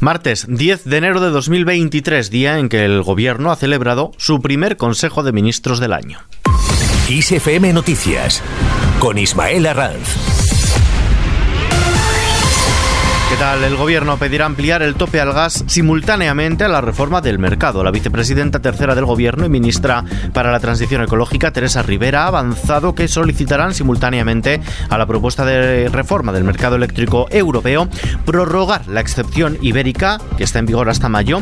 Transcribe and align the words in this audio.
Martes 0.00 0.46
10 0.48 0.84
de 0.84 0.96
enero 0.96 1.20
de 1.20 1.30
2023, 1.30 2.30
día 2.30 2.58
en 2.58 2.68
que 2.68 2.84
el 2.84 3.02
Gobierno 3.02 3.50
ha 3.50 3.56
celebrado 3.56 4.12
su 4.16 4.40
primer 4.40 4.76
Consejo 4.76 5.22
de 5.22 5.32
Ministros 5.32 5.80
del 5.80 5.92
año. 5.92 6.20
ISFM 7.08 7.72
Noticias 7.72 8.42
con 9.00 9.18
Ismael 9.18 9.66
Arranz. 9.66 10.47
El 13.38 13.76
gobierno 13.76 14.16
pedirá 14.16 14.46
ampliar 14.46 14.82
el 14.82 14.96
tope 14.96 15.20
al 15.20 15.32
gas 15.32 15.62
simultáneamente 15.68 16.64
a 16.64 16.68
la 16.68 16.80
reforma 16.80 17.20
del 17.20 17.38
mercado. 17.38 17.84
La 17.84 17.92
vicepresidenta 17.92 18.60
tercera 18.60 18.96
del 18.96 19.04
gobierno 19.04 19.46
y 19.46 19.48
ministra 19.48 20.04
para 20.32 20.50
la 20.50 20.58
transición 20.58 21.02
ecológica, 21.02 21.52
Teresa 21.52 21.82
Rivera, 21.82 22.24
ha 22.24 22.28
avanzado 22.28 22.96
que 22.96 23.06
solicitarán 23.06 23.74
simultáneamente 23.74 24.60
a 24.90 24.98
la 24.98 25.06
propuesta 25.06 25.44
de 25.44 25.88
reforma 25.88 26.32
del 26.32 26.42
mercado 26.42 26.74
eléctrico 26.74 27.28
europeo 27.30 27.88
prorrogar 28.26 28.88
la 28.88 29.00
excepción 29.00 29.56
ibérica, 29.62 30.18
que 30.36 30.42
está 30.42 30.58
en 30.58 30.66
vigor 30.66 30.90
hasta 30.90 31.08
mayo, 31.08 31.40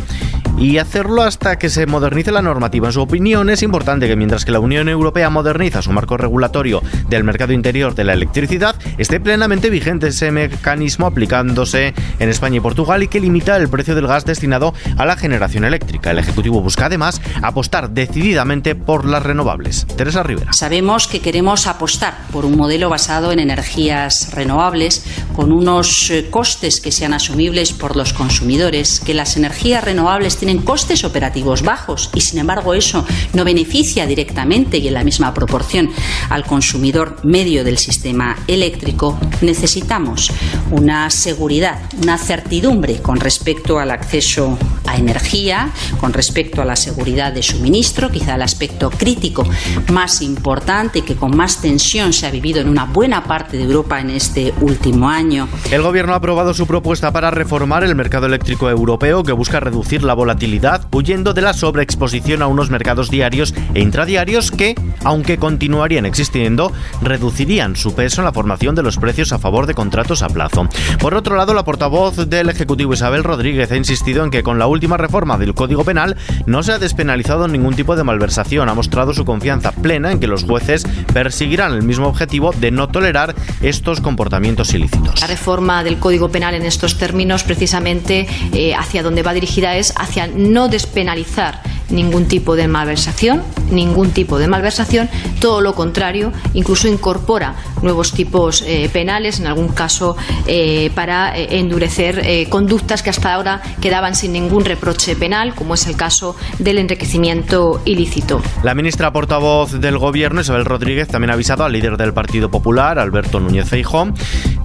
y 0.58 0.78
hacerlo 0.78 1.22
hasta 1.22 1.58
que 1.58 1.68
se 1.68 1.86
modernice 1.86 2.32
la 2.32 2.42
normativa. 2.42 2.88
En 2.88 2.92
su 2.92 3.00
opinión, 3.00 3.50
es 3.50 3.62
importante 3.62 4.08
que 4.08 4.16
mientras 4.16 4.44
que 4.44 4.52
la 4.52 4.60
Unión 4.60 4.88
Europea 4.88 5.30
moderniza 5.30 5.82
su 5.82 5.92
marco 5.92 6.16
regulatorio 6.16 6.82
del 7.08 7.24
mercado 7.24 7.52
interior 7.52 7.94
de 7.94 8.04
la 8.04 8.14
electricidad, 8.14 8.76
esté 8.98 9.20
plenamente 9.20 9.70
vigente 9.70 10.08
ese 10.08 10.30
mecanismo 10.30 11.06
aplicándose 11.06 11.94
en 12.18 12.28
España 12.28 12.56
y 12.56 12.60
Portugal 12.60 13.02
y 13.02 13.08
que 13.08 13.20
limita 13.20 13.56
el 13.56 13.68
precio 13.68 13.94
del 13.94 14.06
gas 14.06 14.24
destinado 14.24 14.72
a 14.96 15.04
la 15.04 15.16
generación 15.16 15.64
eléctrica. 15.64 16.10
El 16.10 16.18
Ejecutivo 16.18 16.60
busca 16.60 16.86
además 16.86 17.20
apostar 17.42 17.90
decididamente 17.90 18.74
por 18.74 19.04
las 19.04 19.22
renovables. 19.22 19.86
Teresa 19.96 20.22
Rivera. 20.22 20.52
Sabemos 20.52 21.06
que 21.06 21.20
queremos 21.20 21.66
apostar 21.66 22.16
por 22.32 22.44
un 22.44 22.56
modelo 22.56 22.88
basado 22.88 23.32
en 23.32 23.40
energías 23.40 24.32
renovables 24.32 25.04
con 25.34 25.52
unos 25.52 26.10
eh, 26.10 26.28
costes 26.30 26.80
que 26.80 26.92
sean 26.92 27.12
asumibles 27.12 27.72
por 27.72 27.96
los 27.96 28.12
consumidores, 28.12 29.00
que 29.00 29.14
las 29.14 29.36
energías 29.36 29.84
renovables 29.84 30.36
tienen 30.36 30.45
costes 30.62 31.04
operativos 31.04 31.62
bajos 31.62 32.10
y 32.14 32.20
sin 32.20 32.38
embargo 32.38 32.74
eso 32.74 33.04
no 33.34 33.44
beneficia 33.44 34.06
directamente 34.06 34.78
y 34.78 34.88
en 34.88 34.94
la 34.94 35.04
misma 35.04 35.34
proporción 35.34 35.90
al 36.30 36.44
consumidor 36.44 37.16
medio 37.24 37.64
del 37.64 37.78
sistema 37.78 38.36
eléctrico, 38.46 39.18
necesitamos 39.40 40.30
una 40.70 41.10
seguridad, 41.10 41.80
una 42.02 42.18
certidumbre 42.18 43.02
con 43.02 43.18
respecto 43.18 43.78
al 43.78 43.90
acceso 43.90 44.58
energía, 44.96 45.70
con 46.00 46.12
respecto 46.12 46.62
a 46.62 46.64
la 46.64 46.76
seguridad 46.76 47.32
de 47.32 47.42
suministro, 47.42 48.10
quizá 48.10 48.34
el 48.34 48.42
aspecto 48.42 48.90
crítico 48.90 49.46
más 49.92 50.22
importante 50.22 51.02
que 51.02 51.16
con 51.16 51.36
más 51.36 51.60
tensión 51.60 52.12
se 52.12 52.26
ha 52.26 52.30
vivido 52.30 52.60
en 52.60 52.68
una 52.68 52.84
buena 52.84 53.24
parte 53.24 53.56
de 53.56 53.64
Europa 53.64 54.00
en 54.00 54.10
este 54.10 54.52
último 54.60 55.08
año. 55.08 55.48
El 55.70 55.82
Gobierno 55.82 56.12
ha 56.12 56.16
aprobado 56.16 56.54
su 56.54 56.66
propuesta 56.66 57.12
para 57.12 57.30
reformar 57.30 57.84
el 57.84 57.94
mercado 57.94 58.26
eléctrico 58.26 58.70
europeo 58.70 59.22
que 59.22 59.32
busca 59.32 59.60
reducir 59.60 60.02
la 60.02 60.14
volatilidad 60.14 60.86
huyendo 60.92 61.34
de 61.34 61.42
la 61.42 61.52
sobreexposición 61.52 62.42
a 62.42 62.46
unos 62.46 62.70
mercados 62.70 63.10
diarios 63.10 63.54
e 63.74 63.80
intradiarios 63.80 64.50
que, 64.50 64.74
aunque 65.04 65.38
continuarían 65.38 66.06
existiendo, 66.06 66.72
reducirían 67.02 67.76
su 67.76 67.94
peso 67.94 68.20
en 68.20 68.26
la 68.26 68.32
formación 68.32 68.74
de 68.74 68.82
los 68.82 68.96
precios 68.96 69.32
a 69.32 69.38
favor 69.38 69.66
de 69.66 69.74
contratos 69.74 70.22
a 70.22 70.28
plazo. 70.28 70.68
Por 71.00 71.14
otro 71.14 71.36
lado, 71.36 71.54
la 71.54 71.64
portavoz 71.64 72.28
del 72.28 72.48
Ejecutivo 72.48 72.94
Isabel 72.94 73.24
Rodríguez 73.24 73.70
ha 73.72 73.76
insistido 73.76 74.24
en 74.24 74.30
que 74.30 74.42
con 74.42 74.58
la 74.58 74.66
última 74.66 74.85
reforma 74.96 75.38
del 75.38 75.54
Código 75.54 75.84
Penal 75.84 76.16
no 76.46 76.62
se 76.62 76.72
ha 76.72 76.78
despenalizado 76.78 77.48
ningún 77.48 77.74
tipo 77.74 77.96
de 77.96 78.04
malversación. 78.04 78.68
Ha 78.68 78.74
mostrado 78.74 79.12
su 79.12 79.24
confianza 79.24 79.72
plena 79.72 80.12
en 80.12 80.20
que 80.20 80.26
los 80.28 80.44
jueces 80.44 80.86
perseguirán 81.12 81.72
el 81.72 81.82
mismo 81.82 82.06
objetivo 82.06 82.52
de 82.52 82.70
no 82.70 82.88
tolerar 82.88 83.34
estos 83.60 84.00
comportamientos 84.00 84.72
ilícitos. 84.74 85.20
La 85.20 85.26
reforma 85.26 85.82
del 85.82 85.98
Código 85.98 86.28
Penal 86.28 86.54
en 86.54 86.64
estos 86.64 86.98
términos 86.98 87.42
precisamente 87.42 88.28
eh, 88.52 88.74
hacia 88.74 89.02
donde 89.02 89.22
va 89.22 89.34
dirigida 89.34 89.76
es 89.76 89.92
hacia 89.96 90.28
no 90.28 90.68
despenalizar 90.68 91.62
ningún 91.90 92.26
tipo 92.26 92.56
de 92.56 92.68
malversación, 92.68 93.42
ningún 93.70 94.10
tipo 94.10 94.38
de 94.38 94.48
malversación, 94.48 95.08
todo 95.40 95.60
lo 95.60 95.74
contrario, 95.74 96.32
incluso 96.54 96.88
incorpora 96.88 97.56
nuevos 97.82 98.12
tipos 98.12 98.62
eh, 98.66 98.88
penales, 98.92 99.40
en 99.40 99.46
algún 99.46 99.68
caso 99.68 100.16
eh, 100.46 100.90
para 100.94 101.36
eh, 101.36 101.58
endurecer 101.58 102.46
conductas 102.48 103.02
que 103.02 103.10
hasta 103.10 103.34
ahora 103.34 103.60
quedaban 103.80 104.14
sin 104.14 104.32
ningún 104.32 104.64
reproche 104.64 105.16
penal, 105.16 105.54
como 105.54 105.74
es 105.74 105.86
el 105.86 105.96
caso 105.96 106.36
del 106.58 106.78
enriquecimiento 106.78 107.80
ilícito. 107.84 108.40
La 108.62 108.74
ministra 108.74 109.12
portavoz 109.12 109.80
del 109.80 109.98
Gobierno, 109.98 110.40
Isabel 110.40 110.64
Rodríguez, 110.64 111.08
también 111.08 111.30
ha 111.30 111.34
avisado 111.34 111.64
al 111.64 111.72
líder 111.72 111.96
del 111.96 112.12
Partido 112.12 112.50
Popular, 112.50 112.98
Alberto 112.98 113.40
Núñez 113.40 113.68
Feijóo, 113.68 114.12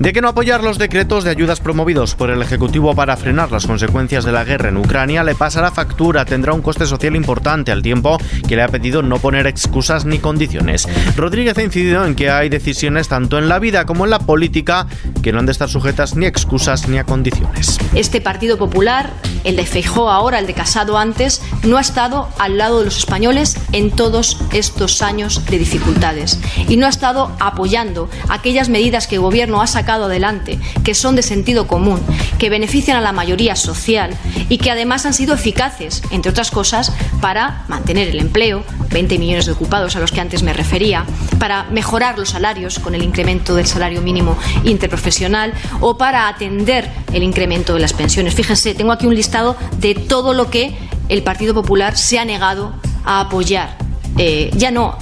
de 0.02 0.14
que 0.14 0.22
no 0.22 0.30
apoyar 0.30 0.64
los 0.64 0.80
decretos 0.80 1.24
de 1.24 1.30
ayudas 1.30 1.60
promovidos 1.60 2.16
por 2.16 2.32
el 2.32 2.42
Ejecutivo 2.42 2.96
para 2.96 3.16
frenar 3.18 3.52
las 3.52 3.68
consecuencias 3.68 4.26
de 4.26 4.32
la 4.32 4.44
guerra 4.44 4.70
en 4.70 4.78
Ucrania 4.78 5.24
le 5.24 5.36
pasará 5.36 5.70
factura, 5.70 6.26
tendrá 6.26 6.54
un 6.54 6.64
coste 6.64 6.88
social 6.88 7.16
importante 7.16 7.72
al 7.72 7.84
tiempo 7.84 8.18
que 8.48 8.56
le 8.56 8.64
ha 8.64 8.68
pedido 8.68 9.04
no 9.04 9.20
poner 9.20 9.46
excusas 9.46 10.06
ni 10.06 10.18
condiciones. 10.18 10.88
Rodríguez 11.16 11.56
ha 11.60 11.64
incidido 11.64 12.04
en 12.04 12.16
que 12.16 12.32
hay 12.32 12.50
decisiones 12.50 13.10
tanto 13.10 13.38
en 13.38 13.48
la 13.48 13.60
vida 13.60 13.86
como 13.86 14.06
en 14.06 14.10
la 14.10 14.18
política 14.18 14.88
que 15.22 15.32
no 15.32 15.40
han 15.40 15.46
de 15.46 15.52
estar 15.52 15.70
sujetas 15.70 16.16
ni 16.16 16.26
a 16.26 16.30
excusas 16.30 16.88
ni 16.88 16.98
a 16.98 17.04
condiciones. 17.04 17.78
Este 17.94 18.22
Partido 18.22 18.58
Popular, 18.58 19.12
el 19.44 19.56
de 19.56 19.66
Feijó 19.66 20.10
ahora, 20.10 20.40
el 20.40 20.48
de 20.48 20.54
Casado 20.54 20.98
antes, 20.98 21.42
no 21.64 21.78
ha 21.78 21.82
estado 21.82 22.30
al 22.40 22.58
lado 22.58 22.80
de 22.80 22.86
los 22.86 22.98
españoles 22.98 23.58
en 23.72 23.92
todos 23.92 24.38
estos 24.52 25.02
años 25.02 25.46
de 25.46 25.60
dificultades 25.60 26.40
y 26.68 26.78
no 26.78 26.86
ha 26.86 26.90
estado 26.90 27.32
apoyando 27.40 28.10
aquellas 28.30 28.70
medidas 28.70 29.08
que 29.08 29.16
el 29.16 29.22
Gobierno 29.22 29.62
ha 29.62 29.68
sacado 29.68 30.06
adelante, 30.06 30.60
que 30.84 30.96
son 30.96 31.16
de 31.16 31.22
sentido 31.22 31.68
común, 31.68 32.00
que 32.38 32.50
benefician 32.50 32.98
a 32.98 33.02
la 33.02 33.12
mayoría 33.12 33.56
social 33.56 34.18
y 34.50 34.58
que 34.58 34.72
además 34.72 35.06
han 35.06 35.14
sido 35.14 35.34
eficaces, 35.34 36.02
entre 36.12 36.32
otras 36.32 36.52
cosas, 36.52 36.94
para 37.22 37.64
mantener 37.68 38.08
el 38.10 38.20
empleo, 38.20 38.64
20 38.92 39.18
millones 39.20 39.46
de 39.46 39.54
ocupados 39.54 39.96
a 39.96 40.00
los 40.00 40.12
que 40.12 40.22
antes 40.22 40.44
me 40.44 40.54
refería, 40.54 41.06
para 41.40 41.64
mejorar 41.66 42.18
los 42.20 42.30
salarios 42.30 42.80
con 42.80 42.96
el 42.96 43.04
incremento 43.04 43.56
del 43.56 43.66
salario 43.66 44.02
mínimo 44.02 44.38
interprofesional 44.64 45.54
o 45.80 45.98
para 45.98 46.28
atender 46.28 46.90
el 47.14 47.24
incremento 47.24 47.74
de 47.74 47.80
las 47.80 47.94
pensiones. 47.94 48.36
Fíjense, 48.36 48.74
tengo 48.76 48.92
aquí 48.92 49.08
un 49.08 49.16
listado 49.16 49.56
de 49.78 49.96
todo 49.96 50.34
lo 50.34 50.50
que 50.50 50.76
el 51.10 51.24
Partido 51.24 51.54
Popular 51.54 51.98
se 51.98 52.20
ha 52.20 52.26
negado 52.26 52.74
a 53.04 53.22
apoyar. 53.22 53.78
Eh, 54.18 54.52
ya 54.56 54.72
no 54.72 54.98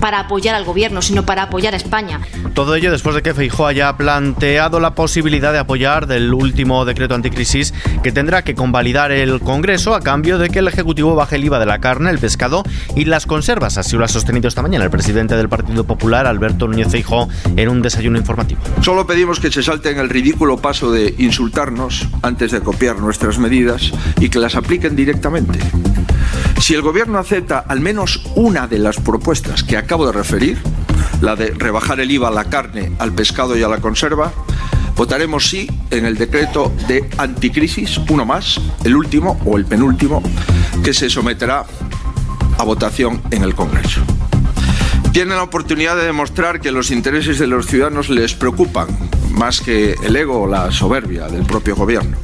para 0.00 0.20
apoyar 0.20 0.54
al 0.54 0.64
gobierno, 0.64 1.02
sino 1.02 1.24
para 1.24 1.44
apoyar 1.44 1.74
a 1.74 1.76
España. 1.76 2.20
Todo 2.54 2.74
ello 2.74 2.90
después 2.90 3.14
de 3.14 3.22
que 3.22 3.34
Feijóo 3.34 3.66
haya 3.66 3.96
planteado 3.96 4.80
la 4.80 4.94
posibilidad 4.94 5.52
de 5.52 5.58
apoyar 5.58 6.06
del 6.06 6.32
último 6.32 6.84
decreto 6.84 7.14
anticrisis 7.14 7.74
que 8.02 8.12
tendrá 8.12 8.42
que 8.42 8.54
convalidar 8.54 9.12
el 9.12 9.40
Congreso 9.40 9.94
a 9.94 10.00
cambio 10.00 10.38
de 10.38 10.50
que 10.50 10.60
el 10.60 10.68
Ejecutivo 10.68 11.14
baje 11.14 11.36
el 11.36 11.44
IVA 11.44 11.58
de 11.58 11.66
la 11.66 11.80
carne, 11.80 12.10
el 12.10 12.18
pescado 12.18 12.62
y 12.94 13.04
las 13.04 13.26
conservas. 13.26 13.78
Así 13.78 13.96
lo 13.96 14.04
ha 14.04 14.08
sostenido 14.08 14.48
esta 14.48 14.62
mañana 14.62 14.84
el 14.84 14.90
presidente 14.90 15.36
del 15.36 15.48
Partido 15.48 15.84
Popular, 15.84 16.26
Alberto 16.26 16.68
Núñez 16.68 16.88
Feijóo, 16.88 17.28
en 17.56 17.68
un 17.68 17.82
desayuno 17.82 18.18
informativo. 18.18 18.60
Solo 18.82 19.06
pedimos 19.06 19.40
que 19.40 19.50
se 19.50 19.62
salten 19.62 19.98
el 19.98 20.08
ridículo 20.08 20.56
paso 20.58 20.90
de 20.90 21.14
insultarnos 21.18 22.08
antes 22.22 22.52
de 22.52 22.60
copiar 22.60 22.98
nuestras 22.98 23.38
medidas 23.38 23.92
y 24.20 24.28
que 24.28 24.38
las 24.38 24.54
apliquen 24.56 24.96
directamente. 24.96 25.58
Si 26.60 26.74
el 26.74 26.82
Gobierno 26.82 27.18
acepta 27.18 27.58
al 27.58 27.80
menos 27.80 28.22
una 28.34 28.66
de 28.66 28.78
las 28.78 28.96
propuestas 28.96 29.62
que 29.62 29.76
acabo 29.76 30.06
de 30.06 30.12
referir, 30.12 30.58
la 31.20 31.36
de 31.36 31.50
rebajar 31.50 32.00
el 32.00 32.10
IVA 32.10 32.28
a 32.28 32.32
la 32.32 32.44
carne, 32.44 32.92
al 32.98 33.12
pescado 33.12 33.56
y 33.56 33.62
a 33.62 33.68
la 33.68 33.78
conserva, 33.78 34.32
votaremos 34.96 35.48
sí 35.48 35.70
en 35.90 36.06
el 36.06 36.16
decreto 36.16 36.72
de 36.88 37.08
anticrisis, 37.18 37.98
uno 38.08 38.24
más, 38.24 38.60
el 38.84 38.96
último 38.96 39.38
o 39.44 39.56
el 39.56 39.66
penúltimo, 39.66 40.22
que 40.82 40.94
se 40.94 41.10
someterá 41.10 41.66
a 42.58 42.64
votación 42.64 43.22
en 43.30 43.42
el 43.42 43.54
Congreso. 43.54 44.00
Tienen 45.12 45.36
la 45.36 45.44
oportunidad 45.44 45.96
de 45.96 46.04
demostrar 46.04 46.60
que 46.60 46.72
los 46.72 46.90
intereses 46.90 47.38
de 47.38 47.46
los 47.46 47.66
ciudadanos 47.66 48.10
les 48.10 48.34
preocupan 48.34 48.88
más 49.30 49.60
que 49.60 49.94
el 50.02 50.16
ego 50.16 50.42
o 50.42 50.46
la 50.46 50.70
soberbia 50.70 51.28
del 51.28 51.44
propio 51.44 51.76
Gobierno. 51.76 52.18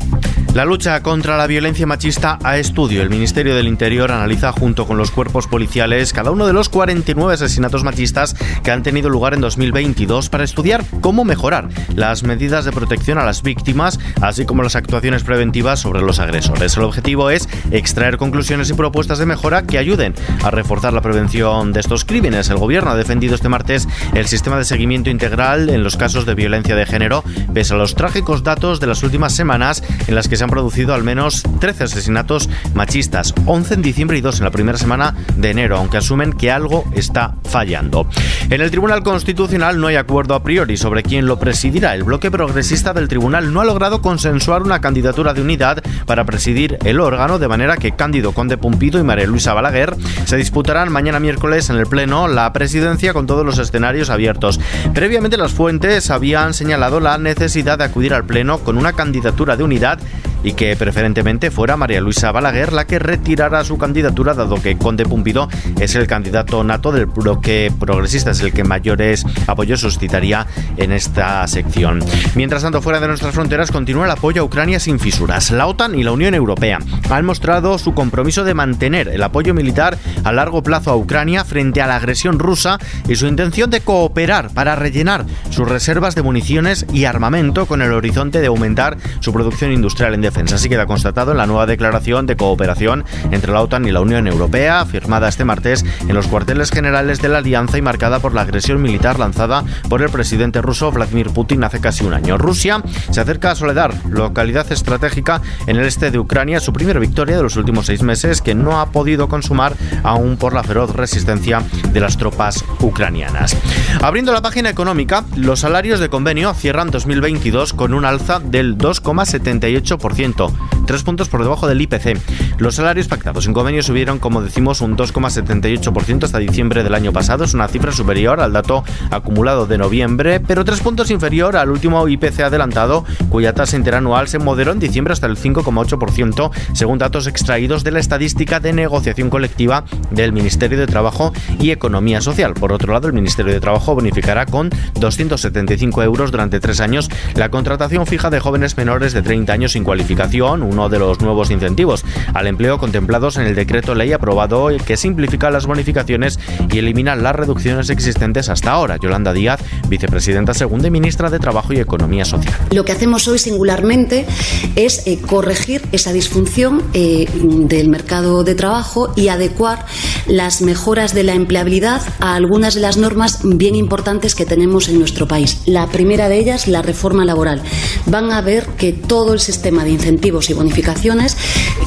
La 0.55 0.67
lucha 0.67 1.03
contra 1.03 1.39
la 1.39 1.47
violencia 1.47 1.87
machista 1.87 2.39
a 2.45 2.59
estudio. 2.59 3.01
El 3.01 3.09
Ministerio 3.09 3.55
del 3.57 3.67
Interior 3.67 4.13
analiza 4.13 4.53
junto 4.53 4.87
con 4.87 4.99
los 4.99 5.11
cuerpos 5.11 5.47
policiales 5.47 6.13
cada 6.13 6.31
uno 6.31 6.47
de 6.47 6.53
los 6.53 6.69
49 6.69 7.33
asesinatos 7.33 7.85
machistas 7.85 8.37
que 8.63 8.71
han 8.71 8.83
tenido 8.83 9.09
lugar 9.09 9.33
en 9.33 9.41
2022 9.41 10.29
para 10.29 10.45
estudiar 10.45 10.85
cómo 11.01 11.25
mejorar 11.25 11.71
las 11.95 12.23
medidas 12.23 12.67
de 12.67 12.73
protección 12.73 13.17
a 13.17 13.25
las 13.25 13.43
víctimas, 13.43 13.99
así 14.21 14.45
como 14.45 14.63
las 14.63 14.77
actuaciones 14.77 15.25
preventivas 15.25 15.81
sobre 15.81 16.03
los 16.03 16.19
agresores. 16.19 16.77
El 16.77 16.83
objetivo 16.83 17.31
es 17.31 17.49
extraer 17.71 18.19
conclusiones 18.19 18.69
y 18.69 18.75
propuestas 18.75 19.19
de 19.19 19.25
mejora 19.25 19.63
que 19.63 19.79
ayuden 19.79 20.15
a 20.45 20.51
reforzar 20.51 20.93
la 20.93 21.01
prevención 21.01 21.73
de 21.73 21.81
estos 21.81 22.05
crímenes. 22.05 22.51
El 22.51 22.59
Gobierno 22.59 22.91
ha 22.91 22.97
defendido 22.97 23.37
este 23.37 23.49
martes 23.49 23.89
el 24.13 24.27
sistema 24.27 24.59
de 24.59 24.67
seguimiento 24.67 25.09
integral 25.09 25.71
en 25.71 25.83
los 25.83 25.97
casos 25.97 26.27
de 26.27 26.35
violencia 26.35 26.77
de 26.77 26.85
género, 26.85 27.25
pese 27.55 27.73
a 27.73 27.79
los 27.79 27.95
trágicos 27.95 28.43
datos 28.43 28.81
de 28.81 28.87
las 28.87 29.03
últimas 29.03 29.35
semanas 29.35 29.83
en 30.07 30.15
las 30.15 30.29
que 30.29 30.37
se 30.37 30.42
se 30.43 30.45
han 30.45 30.51
producido 30.51 30.93
al 30.93 31.05
menos 31.05 31.45
13 31.61 31.85
asesinatos 31.85 32.51
machistas, 32.75 33.33
11 33.47 33.75
en 33.75 33.83
diciembre 33.83 34.19
y 34.19 34.21
2 34.23 34.39
en 34.39 34.45
la 34.45 34.51
primera 34.51 34.77
semana 34.77 35.15
de 35.37 35.51
enero, 35.53 35.77
aunque 35.77 35.99
asumen 35.99 36.33
que 36.33 36.51
algo 36.51 36.85
está 36.97 37.37
fallando. 37.45 38.09
En 38.51 38.61
el 38.61 38.73
Tribunal 38.73 39.05
Constitucional 39.05 39.81
no 39.81 39.87
hay 39.87 39.95
acuerdo 39.95 40.35
a 40.35 40.43
priori 40.43 40.77
sobre 40.77 41.05
quién 41.05 41.27
lo 41.27 41.39
presidirá. 41.39 41.95
El 41.95 42.03
bloque 42.03 42.33
progresista 42.33 42.93
del 42.93 43.07
tribunal 43.07 43.53
no 43.53 43.61
ha 43.61 43.65
logrado 43.65 44.03
consensuar 44.03 44.63
una 44.63 44.81
candidatura 44.81 45.33
de 45.33 45.43
unidad 45.43 45.81
para 46.07 46.25
presidir 46.25 46.77
el 46.85 46.99
órgano, 46.99 47.39
de 47.39 47.47
manera 47.47 47.77
que 47.77 47.93
Cándido 47.93 48.33
Conde 48.33 48.59
Pumpido 48.59 48.99
y 48.99 49.05
María 49.05 49.29
Luisa 49.29 49.55
Balaguer 49.55 49.95
se 50.25 50.37
disputarán 50.37 50.91
mañana 50.91 51.21
miércoles 51.21 51.71
en 51.71 51.77
el 51.77 51.87
Pleno 51.87 52.27
la 52.27 52.53
presidencia 52.53 53.13
con 53.13 53.29
todos 53.29 53.47
los 53.47 53.59
escenarios 53.59 54.11
abiertos. 54.11 54.59
Previamente 54.93 55.37
las 55.37 55.53
fuentes 55.53 56.11
habían 56.11 56.53
señalado 56.53 56.99
la 56.99 57.17
necesidad 57.17 57.79
de 57.79 57.85
acudir 57.85 58.13
al 58.13 58.25
Pleno 58.25 58.59
con 58.59 58.77
una 58.77 58.95
candidatura 58.95 59.57
de 59.57 59.63
unidad 59.63 60.01
y 60.43 60.53
que 60.53 60.77
preferentemente 60.77 61.51
fuera 61.51 61.77
María 61.77 62.01
Luisa 62.01 62.33
Balaguer 62.33 62.73
la 62.73 62.87
que 62.87 62.99
retirara 62.99 63.65
su 63.65 63.79
candidatura, 63.79 64.35
dado 64.35 64.61
que 64.61 64.77
Conde 64.77 65.05
Pumpido 65.05 65.49
es 65.81 65.95
el 65.95 66.07
candidato 66.07 66.63
nato 66.65 66.93
del 66.93 67.07
bloque 67.07 67.73
progresista, 67.79 68.31
es 68.31 68.41
el 68.41 68.53
que 68.53 68.65
mayores 68.65 69.25
apoyos 69.47 69.81
suscitaría 69.81 70.47
en 70.77 70.93
esta 70.93 71.47
sección. 71.47 72.01
Mientras 72.35 72.63
tanto, 72.63 72.83
fuera 72.83 73.01
de 73.01 73.09
nuestras 73.09 73.35
fronteras 73.35 73.71
continúa 73.71 74.05
el 74.05 74.11
apoyo 74.11 74.43
a 74.43 74.45
Ucrania 74.45 74.81
sin 74.81 74.99
fisuras. 74.99 75.51
La 75.51 75.67
OTAN 75.67 75.95
y 75.99 76.03
la 76.03 76.13
Unión 76.13 76.35
Europea 76.35 76.79
han 77.11 77.25
mostrado 77.25 77.79
su 77.79 77.95
compromiso 77.95 78.45
de 78.45 78.55
mantener 78.55 79.09
el 79.09 79.23
apoyo 79.23 79.55
militar 79.55 79.99
a 80.25 80.33
largo 80.33 80.63
plazo 80.63 80.91
a 80.91 80.97
Ucrania 80.97 81.45
frente 81.45 81.83
a 81.83 81.87
la 81.87 81.97
agresión 81.97 82.39
rusa 82.39 82.79
y 83.09 83.17
su 83.17 83.27
intención 83.27 83.71
de 83.71 83.81
cooperar 83.81 84.51
para 84.51 84.77
rellenar 84.77 85.27
sus 85.51 85.69
reservas 85.69 86.15
de 86.15 86.23
municiones 86.23 86.87
y 86.93 87.05
armamento 87.05 87.67
con 87.67 87.83
el 87.83 87.93
horizonte 87.93 88.41
de 88.41 88.47
aumentar 88.47 88.97
su 89.21 89.33
producción 89.33 89.73
industrial 89.73 90.15
en 90.15 90.23
Así 90.53 90.69
queda 90.69 90.87
constatado 90.87 91.33
en 91.33 91.39
la 91.39 91.47
nueva 91.47 91.65
declaración 91.65 92.27
de 92.27 92.37
cooperación 92.37 93.05
entre 93.31 93.53
la 93.53 93.63
OTAN 93.63 93.87
y 93.87 93.91
la 93.91 94.03
Unión 94.03 94.27
Europea, 94.27 94.85
firmada 94.85 95.29
este 95.29 95.47
martes 95.47 95.83
en 96.01 96.15
los 96.15 96.27
cuarteles 96.27 96.71
generales 96.71 97.23
de 97.23 97.31
la 97.31 97.39
alianza 97.39 97.79
y 97.79 97.83
marcada 97.83 98.21
por 98.21 98.35
la 98.35 98.43
agresión 98.43 98.83
militar 98.83 99.19
lanzada 99.19 99.65
por 99.89 100.03
el 100.03 100.11
presidente 100.11 100.61
ruso 100.61 100.93
Vladimir 100.93 101.31
Putin 101.31 101.65
hace 101.65 101.81
casi 101.81 102.05
un 102.05 102.13
año. 102.13 102.37
Rusia 102.37 102.83
se 103.11 103.21
acerca 103.21 103.51
a 103.51 103.55
Soledar, 103.55 103.95
localidad 104.11 104.71
estratégica 104.71 105.41
en 105.67 105.77
el 105.77 105.87
este 105.87 106.11
de 106.11 106.19
Ucrania, 106.19 106.61
su 106.61 106.73
primera 106.73 107.01
victoria 107.01 107.37
de 107.37 107.43
los 107.43 107.57
últimos 107.57 107.87
seis 107.87 108.03
meses 108.03 108.43
que 108.43 108.55
no 108.55 108.81
ha 108.81 108.91
podido 108.91 109.29
consumar 109.29 109.75
aún 110.03 110.37
por 110.37 110.53
la 110.53 110.63
feroz 110.63 110.95
resistencia 110.95 111.63
de 111.93 112.01
las 112.01 112.19
tropas 112.19 112.63
ucranianas. 112.81 113.57
Abriendo 114.03 114.33
la 114.33 114.43
página 114.43 114.69
económica, 114.69 115.25
los 115.37 115.61
salarios 115.61 115.99
de 115.99 116.11
convenio 116.11 116.53
cierran 116.53 116.91
2022 116.91 117.73
con 117.73 117.95
un 117.95 118.05
alza 118.05 118.39
del 118.39 118.77
2,78% 118.77 120.22
10% 120.23 120.82
tres 120.93 121.05
puntos 121.05 121.31
por 121.31 121.43
debajo 121.43 121.67
del 121.67 121.81
IPC. 121.81 122.19
Los 122.59 122.75
salarios 122.75 123.09
pactados 123.09 123.47
en 123.47 123.55
convenio 123.55 123.83
subieron, 123.83 124.19
como 124.19 124.43
decimos, 124.43 124.83
un 124.83 124.95
2,78% 124.95 126.25
hasta 126.25 126.37
diciembre 126.37 126.85
del 126.85 126.95
año 126.95 127.15
pasado. 127.15 127.45
Es 127.45 127.55
una 127.55 127.67
cifra 127.67 127.93
superior 127.93 128.41
al 128.41 128.53
dato 128.53 128.85
acumulado 129.11 129.65
de 129.65 129.79
noviembre, 129.79 130.39
pero 130.39 130.67
tres 130.67 130.81
puntos 130.81 131.11
inferior 131.11 131.57
al 131.57 131.71
último 131.71 132.07
IPC 132.07 132.41
adelantado, 132.41 133.07
cuya 133.31 133.55
tasa 133.55 133.79
interanual 133.79 134.29
se 134.29 134.39
moderó 134.39 134.73
en 134.73 134.81
diciembre 134.81 135.15
hasta 135.15 135.27
el 135.27 135.39
5,8%, 135.39 136.51
según 136.75 136.99
datos 136.99 137.27
extraídos 137.27 137.85
de 137.85 137.93
la 137.93 138.01
estadística 138.01 138.61
de 138.61 138.75
negociación 138.75 139.31
colectiva 139.31 139.85
del 140.11 140.35
Ministerio 140.35 140.79
de 140.79 140.87
Trabajo 140.87 141.33
y 141.59 141.71
Economía 141.71 142.21
Social. 142.21 142.53
Por 142.53 142.71
otro 142.71 142.93
lado, 142.93 143.07
el 143.07 143.15
Ministerio 143.15 143.55
de 143.55 143.61
Trabajo 143.61 143.95
bonificará 143.95 144.45
con 144.45 144.69
275 145.01 146.03
euros 146.03 146.33
durante 146.33 146.61
tres 146.61 146.83
años 146.83 147.09
la 147.35 147.49
contratación 147.51 148.07
fija 148.07 148.29
de 148.29 148.41
jóvenes 148.41 148.77
menores 148.77 149.15
de 149.15 149.23
30 149.23 149.51
años 149.55 149.73
sin 149.73 149.85
cualificación 149.85 150.63
uno 150.83 150.89
de 150.89 150.99
los 150.99 151.21
nuevos 151.21 151.53
incentivos 151.53 152.05
al 152.35 152.49
empleo 152.49 152.79
contemplados 152.79 153.37
en 153.37 153.47
el 153.47 153.55
decreto 153.55 153.95
ley 153.95 154.13
aprobado 154.13 154.69
que 154.85 154.97
simplifica 154.97 155.49
las 155.49 155.67
bonificaciones 155.67 156.41
y 156.73 156.79
elimina 156.79 157.15
las 157.15 157.37
reducciones 157.37 157.89
existentes 157.89 158.49
hasta 158.49 158.73
ahora. 158.73 158.97
Yolanda 158.97 159.33
Díaz, 159.33 159.61
vicepresidenta 159.89 160.55
segunda 160.55 160.89
y 160.89 160.91
ministra 160.91 161.31
de 161.31 161.39
Trabajo 161.39 161.73
y 161.73 161.79
Economía 161.79 162.25
Social. 162.25 162.53
Lo 162.73 162.85
que 162.85 162.91
hacemos 162.91 163.29
hoy 163.29 163.39
singularmente 163.39 164.27
es 164.75 165.07
eh, 165.07 165.21
corregir 165.21 165.83
esa 165.93 166.13
disfunción 166.13 166.83
eh, 166.95 167.27
del 167.33 167.89
mercado 167.89 168.43
de 168.43 168.57
trabajo 168.57 169.13
y 169.15 169.29
adecuar 169.29 169.87
las 170.27 170.63
mejoras 170.63 171.15
de 171.15 171.23
la 171.23 171.35
empleabilidad 171.35 172.03
a 172.19 172.35
algunas 172.35 172.75
de 172.75 172.81
las 172.81 172.97
normas 172.97 173.41
bien 173.45 173.77
importantes 173.77 174.35
que 174.35 174.47
tenemos 174.47 174.89
en 174.89 174.99
nuestro 174.99 175.29
país. 175.29 175.61
La 175.67 175.87
primera 175.87 176.29
de 176.29 176.39
ellas, 176.39 176.67
la 176.67 176.83
reforma 176.83 177.25
laboral. 177.25 177.63
Van 178.07 178.33
a 178.33 178.41
ver 178.41 178.67
que 178.77 178.93
todo 178.93 179.33
el 179.33 179.41
sistema 179.41 179.85
de 179.85 179.91
incentivos 179.91 180.51
y 180.51 180.55
bonificaciones 180.63 181.37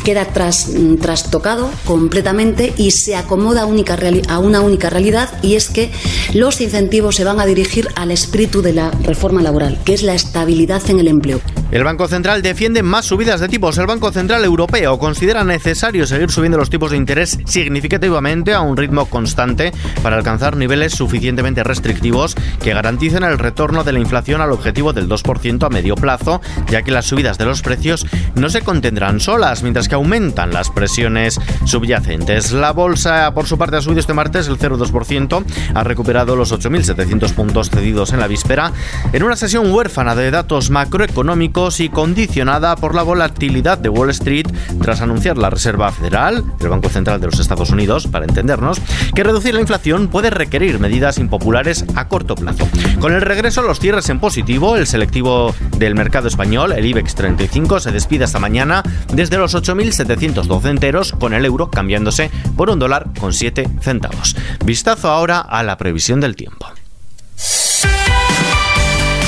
queda 0.03 0.25
mm, 0.25 0.95
trastocado 0.97 1.71
completamente 1.85 2.73
y 2.77 2.91
se 2.91 3.15
acomoda 3.15 3.65
única 3.65 3.97
a 4.27 4.39
una 4.39 4.61
única 4.61 4.89
realidad 4.89 5.29
y 5.41 5.55
es 5.55 5.69
que 5.69 5.91
los 6.33 6.59
incentivos 6.61 7.15
se 7.15 7.23
van 7.23 7.39
a 7.39 7.45
dirigir 7.45 7.87
al 7.95 8.11
espíritu 8.11 8.61
de 8.61 8.73
la 8.73 8.91
reforma 8.91 9.41
laboral, 9.41 9.79
que 9.85 9.93
es 9.93 10.03
la 10.03 10.13
estabilidad 10.13 10.81
en 10.89 10.99
el 10.99 11.07
empleo. 11.07 11.39
El 11.75 11.83
Banco 11.83 12.07
Central 12.07 12.41
defiende 12.41 12.83
más 12.83 13.03
subidas 13.03 13.41
de 13.41 13.49
tipos. 13.49 13.77
El 13.77 13.85
Banco 13.85 14.09
Central 14.09 14.45
Europeo 14.45 14.97
considera 14.97 15.43
necesario 15.43 16.07
seguir 16.07 16.31
subiendo 16.31 16.57
los 16.57 16.69
tipos 16.69 16.91
de 16.91 16.95
interés 16.95 17.37
significativamente 17.43 18.53
a 18.53 18.61
un 18.61 18.77
ritmo 18.77 19.07
constante 19.07 19.73
para 20.01 20.15
alcanzar 20.15 20.55
niveles 20.55 20.93
suficientemente 20.93 21.65
restrictivos 21.65 22.33
que 22.63 22.73
garanticen 22.73 23.23
el 23.23 23.37
retorno 23.37 23.83
de 23.83 23.91
la 23.91 23.99
inflación 23.99 24.39
al 24.39 24.53
objetivo 24.53 24.93
del 24.93 25.09
2% 25.09 25.65
a 25.65 25.69
medio 25.69 25.95
plazo, 25.95 26.39
ya 26.69 26.81
que 26.81 26.91
las 26.91 27.07
subidas 27.07 27.37
de 27.37 27.43
los 27.43 27.61
precios 27.61 28.07
no 28.35 28.49
se 28.49 28.61
contendrán 28.61 29.19
solas, 29.19 29.61
mientras 29.61 29.89
que 29.89 29.95
aumentan 29.95 30.53
las 30.53 30.69
presiones 30.69 31.41
subyacentes. 31.65 32.53
La 32.53 32.71
bolsa, 32.71 33.33
por 33.33 33.47
su 33.47 33.57
parte, 33.57 33.75
ha 33.75 33.81
subido 33.81 33.99
este 33.99 34.13
martes 34.13 34.47
el 34.47 34.57
0,2%, 34.57 35.43
ha 35.73 35.83
recuperado 35.83 36.37
los 36.37 36.53
8.700 36.53 37.33
puntos 37.33 37.69
cedidos 37.69 38.13
en 38.13 38.21
la 38.21 38.27
víspera, 38.27 38.71
en 39.11 39.23
una 39.23 39.35
sesión 39.35 39.73
huérfana 39.73 40.15
de 40.15 40.31
datos 40.31 40.69
macroeconómicos 40.69 41.64
y 41.65 41.89
condicionada 41.89 42.75
por 42.75 42.93
la 42.93 43.01
volatilidad 43.01 43.79
de 43.79 43.89
Wall 43.89 44.11
Street 44.11 44.45
tras 44.81 45.01
anunciar 45.01 45.37
la 45.37 45.49
Reserva 45.49 45.91
Federal, 45.91 46.43
el 46.59 46.69
Banco 46.69 46.89
Central 46.89 47.19
de 47.19 47.25
los 47.25 47.39
Estados 47.39 47.71
Unidos, 47.71 48.05
para 48.07 48.25
entendernos, 48.25 48.79
que 49.15 49.23
reducir 49.23 49.55
la 49.55 49.61
inflación 49.61 50.07
puede 50.07 50.29
requerir 50.29 50.79
medidas 50.79 51.17
impopulares 51.17 51.85
a 51.95 52.07
corto 52.07 52.35
plazo. 52.35 52.67
Con 52.99 53.13
el 53.13 53.21
regreso 53.21 53.61
a 53.61 53.63
los 53.63 53.79
cierres 53.79 54.09
en 54.09 54.19
positivo, 54.19 54.77
el 54.77 54.85
selectivo 54.85 55.55
del 55.77 55.95
mercado 55.95 56.27
español, 56.27 56.71
el 56.71 56.85
IBEX 56.85 57.15
35, 57.15 57.79
se 57.79 57.91
despide 57.91 58.25
esta 58.25 58.39
mañana 58.39 58.83
desde 59.11 59.37
los 59.37 59.55
8.712 59.55 60.69
enteros, 60.69 61.13
con 61.13 61.33
el 61.33 61.45
euro 61.45 61.71
cambiándose 61.71 62.29
por 62.55 62.69
un 62.69 62.77
dólar 62.77 63.07
con 63.19 63.33
7 63.33 63.67
centavos. 63.81 64.35
Vistazo 64.63 65.09
ahora 65.09 65.39
a 65.39 65.63
la 65.63 65.77
previsión 65.77 66.19
del 66.19 66.35
tiempo. 66.35 66.67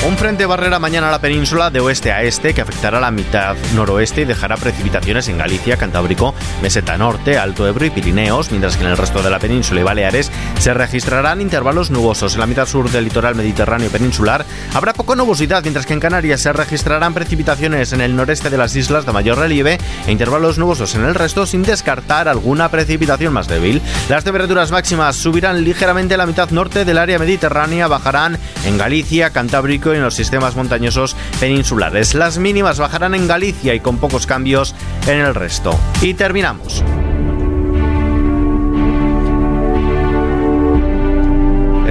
Un 0.08 0.16
frente 0.16 0.46
barrera 0.46 0.78
mañana 0.78 1.08
a 1.08 1.10
la 1.10 1.20
península 1.20 1.68
de 1.68 1.80
oeste 1.80 2.12
a 2.12 2.22
este 2.22 2.54
que 2.54 2.62
afectará 2.62 2.98
la 2.98 3.10
mitad 3.10 3.54
noroeste 3.74 4.22
y 4.22 4.24
dejará 4.24 4.56
precipitaciones 4.56 5.28
en 5.28 5.36
Galicia, 5.36 5.76
Cantábrico, 5.76 6.34
Meseta 6.62 6.96
Norte, 6.96 7.36
Alto 7.36 7.68
Ebro 7.68 7.84
y 7.84 7.90
Pirineos, 7.90 8.50
mientras 8.50 8.78
que 8.78 8.84
en 8.84 8.90
el 8.90 8.96
resto 8.96 9.22
de 9.22 9.28
la 9.28 9.38
península 9.38 9.82
y 9.82 9.84
Baleares 9.84 10.32
se 10.58 10.72
registrarán 10.72 11.42
intervalos 11.42 11.90
nubosos. 11.90 12.32
En 12.32 12.40
la 12.40 12.46
mitad 12.46 12.64
sur 12.64 12.90
del 12.90 13.04
litoral 13.04 13.34
mediterráneo 13.34 13.90
peninsular 13.90 14.46
habrá 14.72 14.94
poca 14.94 15.14
nubosidad, 15.14 15.62
mientras 15.62 15.84
que 15.84 15.92
en 15.92 16.00
Canarias 16.00 16.40
se 16.40 16.54
registrarán 16.54 17.12
precipitaciones 17.12 17.92
en 17.92 18.00
el 18.00 18.16
noreste 18.16 18.48
de 18.48 18.56
las 18.56 18.74
islas 18.76 19.04
de 19.04 19.12
mayor 19.12 19.36
relieve 19.36 19.76
e 20.06 20.10
intervalos 20.10 20.56
nubosos 20.56 20.94
en 20.94 21.04
el 21.04 21.14
resto 21.14 21.44
sin 21.44 21.64
descartar 21.64 22.28
alguna 22.28 22.70
precipitación 22.70 23.34
más 23.34 23.46
débil. 23.46 23.82
Las 24.08 24.24
temperaturas 24.24 24.70
máximas 24.70 25.16
subirán 25.16 25.62
ligeramente 25.64 26.14
en 26.14 26.18
la 26.18 26.26
mitad 26.26 26.48
norte 26.48 26.86
del 26.86 26.96
área 26.96 27.18
mediterránea, 27.18 27.88
bajarán 27.88 28.38
en 28.64 28.78
Galicia, 28.78 29.28
Cantábrico 29.28 29.97
en 29.98 30.04
los 30.04 30.14
sistemas 30.14 30.56
montañosos 30.56 31.16
peninsulares. 31.38 32.14
Las 32.14 32.38
mínimas 32.38 32.78
bajarán 32.78 33.14
en 33.14 33.28
Galicia 33.28 33.74
y 33.74 33.80
con 33.80 33.98
pocos 33.98 34.26
cambios 34.26 34.74
en 35.06 35.18
el 35.18 35.34
resto. 35.34 35.78
Y 36.00 36.14
terminamos. 36.14 36.82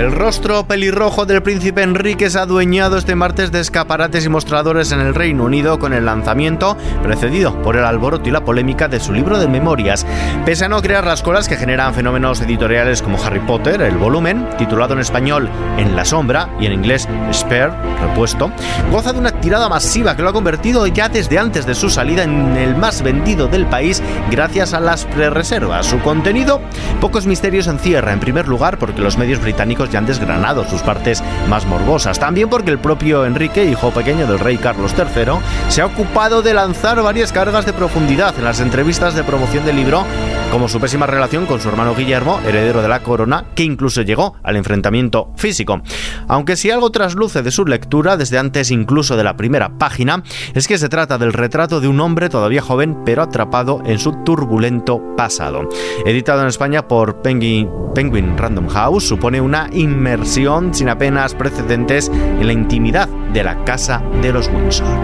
El 0.07 0.13
rostro 0.13 0.65
pelirrojo 0.65 1.25
del 1.25 1.43
príncipe 1.43 1.83
Enrique 1.83 2.29
se 2.29 2.39
ha 2.39 2.43
adueñado 2.43 2.97
este 2.97 3.15
martes 3.15 3.51
de 3.51 3.59
escaparates 3.59 4.25
y 4.25 4.29
mostradores 4.29 4.93
en 4.93 5.01
el 5.01 5.13
Reino 5.13 5.43
Unido 5.43 5.79
con 5.79 5.91
el 5.91 6.05
lanzamiento, 6.05 6.77
precedido 7.03 7.61
por 7.61 7.75
el 7.75 7.83
alboroto 7.83 8.29
y 8.29 8.31
la 8.31 8.45
polémica 8.45 8.87
de 8.87 9.01
su 9.01 9.11
libro 9.11 9.37
de 9.37 9.49
memorias. 9.49 10.05
Pese 10.45 10.63
a 10.63 10.69
no 10.69 10.81
crear 10.81 11.05
las 11.05 11.23
colas 11.23 11.49
que 11.49 11.57
generan 11.57 11.93
fenómenos 11.93 12.39
editoriales 12.39 13.01
como 13.01 13.21
Harry 13.21 13.41
Potter, 13.41 13.81
el 13.81 13.97
volumen, 13.97 14.47
titulado 14.57 14.93
en 14.93 15.01
español 15.01 15.49
En 15.77 15.93
la 15.95 16.05
sombra 16.05 16.49
y 16.57 16.67
en 16.67 16.71
inglés 16.71 17.05
Spare, 17.33 17.73
repuesto, 18.01 18.49
goza 18.89 19.11
de 19.11 19.19
una 19.19 19.31
tirada 19.31 19.67
masiva 19.67 20.15
que 20.15 20.21
lo 20.21 20.29
ha 20.29 20.33
convertido 20.33 20.87
ya 20.87 21.09
desde 21.09 21.37
antes 21.37 21.65
de 21.65 21.75
su 21.75 21.89
salida 21.89 22.23
en 22.23 22.55
el 22.55 22.77
más 22.77 23.01
vendido 23.01 23.47
del 23.47 23.65
país 23.65 24.01
gracias 24.31 24.73
a 24.73 24.79
las 24.79 25.03
pre-reservas. 25.03 25.85
Su 25.85 25.99
contenido, 25.99 26.61
pocos 27.01 27.27
misterios 27.27 27.67
encierra, 27.67 28.13
en 28.13 28.21
primer 28.21 28.47
lugar 28.47 28.79
porque 28.79 29.01
los 29.01 29.17
medios 29.17 29.41
británicos 29.41 29.67
periódicos 29.77 29.96
ya 29.97 29.99
han 29.99 30.05
desgranado 30.05 30.63
sus 30.69 30.81
partes 30.81 31.23
más 31.49 31.65
morbosas. 31.65 32.19
También 32.19 32.49
porque 32.49 32.71
el 32.71 32.79
propio 32.79 33.25
Enrique, 33.25 33.65
hijo 33.65 33.91
pequeño 33.91 34.27
del 34.27 34.39
rey 34.39 34.57
Carlos 34.57 34.93
III, 34.97 35.33
se 35.69 35.81
ha 35.81 35.85
ocupado 35.85 36.41
de 36.41 36.53
lanzar 36.53 37.01
varias 37.01 37.31
cargas 37.31 37.65
de 37.65 37.73
profundidad 37.73 38.37
en 38.37 38.43
las 38.43 38.59
entrevistas 38.59 39.15
de 39.15 39.23
promoción 39.23 39.65
del 39.65 39.75
libro, 39.75 40.05
como 40.51 40.67
su 40.69 40.79
pésima 40.79 41.07
relación 41.07 41.45
con 41.45 41.59
su 41.59 41.69
hermano 41.69 41.95
Guillermo, 41.95 42.39
heredero 42.45 42.81
de 42.81 42.87
la 42.87 43.01
corona, 43.01 43.45
que 43.55 43.63
incluso 43.63 44.01
llegó 44.01 44.35
al 44.43 44.55
enfrentamiento 44.55 45.31
físico. 45.35 45.81
Aunque 46.27 46.55
si 46.55 46.71
algo 46.71 46.91
trasluce 46.91 47.41
de 47.41 47.51
su 47.51 47.65
lectura, 47.65 48.17
desde 48.17 48.37
antes 48.37 48.71
incluso 48.71 49.17
de 49.17 49.23
la 49.23 49.35
primera 49.35 49.77
página, 49.77 50.23
es 50.53 50.67
que 50.67 50.77
se 50.77 50.89
trata 50.89 51.17
del 51.17 51.33
retrato 51.33 51.81
de 51.81 51.87
un 51.87 51.99
hombre 51.99 52.29
todavía 52.29 52.61
joven 52.61 53.03
pero 53.05 53.23
atrapado 53.23 53.81
en 53.85 53.99
su 53.99 54.11
turbulento 54.23 55.01
pasado. 55.15 55.67
Editado 56.05 56.41
en 56.41 56.47
España 56.47 56.87
por 56.87 57.21
Penguin, 57.21 57.69
Penguin 57.93 58.37
Random 58.37 58.67
House, 58.69 59.07
supone 59.07 59.41
una 59.41 59.69
inmersión 59.87 60.73
sin 60.73 60.89
apenas 60.89 61.33
precedentes 61.33 62.09
en 62.09 62.45
la 62.45 62.53
intimidad 62.53 63.07
de 63.07 63.43
la 63.43 63.63
casa 63.63 64.01
de 64.21 64.33
los 64.33 64.47
Windsor. 64.47 64.97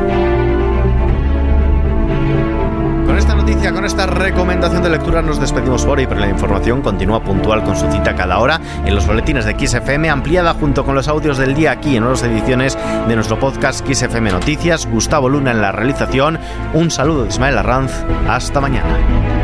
Con 3.06 3.18
esta 3.18 3.36
noticia, 3.36 3.72
con 3.72 3.86
esta 3.86 4.06
recomendación 4.06 4.82
de 4.82 4.90
lectura 4.90 5.22
nos 5.22 5.40
despedimos 5.40 5.86
por 5.86 6.00
hoy, 6.00 6.08
pero 6.08 6.20
la 6.20 6.30
información 6.30 6.82
continúa 6.82 7.24
puntual 7.24 7.64
con 7.64 7.76
su 7.76 7.90
cita 7.92 8.16
cada 8.16 8.40
hora 8.40 8.60
en 8.86 8.96
los 8.96 9.06
boletines 9.06 9.46
de 9.46 9.56
XFM, 9.56 10.10
ampliada 10.10 10.54
junto 10.54 10.84
con 10.84 10.96
los 10.96 11.08
audios 11.08 11.38
del 11.38 11.54
día 11.54 11.72
aquí 11.72 11.96
en 11.96 12.02
nuevas 12.04 12.24
ediciones 12.24 12.78
de 13.08 13.16
nuestro 13.16 13.40
podcast 13.40 13.88
XFM 13.88 14.32
Noticias. 14.32 14.88
Gustavo 14.88 15.30
Luna 15.30 15.52
en 15.52 15.62
la 15.62 15.72
realización. 15.72 16.40
Un 16.74 16.90
saludo 16.90 17.24
de 17.24 17.30
Ismael 17.30 17.58
Arranz. 17.58 17.92
Hasta 18.28 18.60
mañana. 18.60 19.43